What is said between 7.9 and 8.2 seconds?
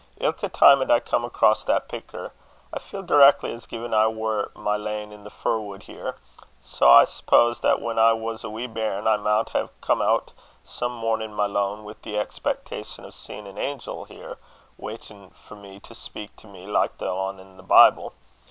I